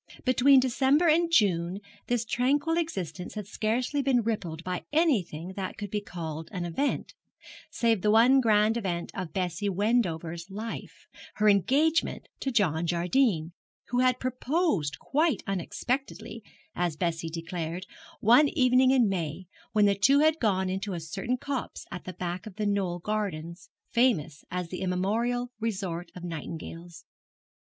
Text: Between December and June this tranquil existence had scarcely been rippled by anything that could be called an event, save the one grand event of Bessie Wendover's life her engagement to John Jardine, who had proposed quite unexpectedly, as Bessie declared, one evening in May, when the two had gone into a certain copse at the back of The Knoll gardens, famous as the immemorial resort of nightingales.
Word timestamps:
Between 0.25 0.59
December 0.59 1.07
and 1.09 1.31
June 1.31 1.79
this 2.07 2.25
tranquil 2.25 2.75
existence 2.75 3.35
had 3.35 3.45
scarcely 3.45 4.01
been 4.01 4.23
rippled 4.23 4.63
by 4.63 4.83
anything 4.91 5.53
that 5.55 5.77
could 5.77 5.91
be 5.91 6.01
called 6.01 6.49
an 6.51 6.65
event, 6.65 7.13
save 7.69 8.01
the 8.01 8.09
one 8.09 8.41
grand 8.41 8.77
event 8.77 9.11
of 9.13 9.31
Bessie 9.31 9.69
Wendover's 9.69 10.49
life 10.49 11.05
her 11.35 11.47
engagement 11.47 12.27
to 12.39 12.51
John 12.51 12.87
Jardine, 12.87 13.53
who 13.89 13.99
had 13.99 14.19
proposed 14.19 14.97
quite 14.97 15.43
unexpectedly, 15.45 16.41
as 16.73 16.97
Bessie 16.97 17.29
declared, 17.29 17.85
one 18.21 18.49
evening 18.49 18.89
in 18.89 19.07
May, 19.07 19.45
when 19.71 19.85
the 19.85 19.93
two 19.93 20.21
had 20.21 20.39
gone 20.39 20.67
into 20.67 20.93
a 20.93 20.99
certain 20.99 21.37
copse 21.37 21.85
at 21.91 22.05
the 22.05 22.13
back 22.13 22.47
of 22.47 22.55
The 22.55 22.65
Knoll 22.65 22.97
gardens, 22.97 23.69
famous 23.91 24.43
as 24.49 24.69
the 24.69 24.81
immemorial 24.81 25.51
resort 25.59 26.11
of 26.15 26.23
nightingales. 26.23 27.05